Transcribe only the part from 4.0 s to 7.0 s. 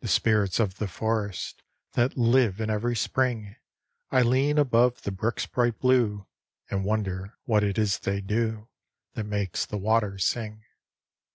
I lean above the brook's bright blue And